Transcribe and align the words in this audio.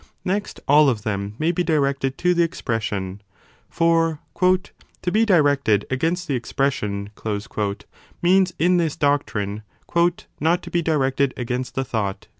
Next, 0.25 0.59
all 0.67 0.89
of 0.89 1.03
them 1.03 1.35
may 1.37 1.51
be 1.51 1.63
directed 1.63 2.17
to 2.17 2.33
the 2.33 2.41
expres 2.41 2.85
sion. 2.85 3.21
For 3.69 4.19
to 4.41 5.11
be 5.11 5.25
directed 5.27 5.85
against 5.91 6.27
the 6.27 6.33
expression 6.33 7.11
means 8.19 8.51
in 8.57 8.77
this 8.77 8.95
doctrine 8.95 9.61
not 10.39 10.63
to 10.63 10.71
be 10.71 10.81
directed 10.81 11.35
against 11.37 11.75
the 11.75 11.85
thought 11.85 12.29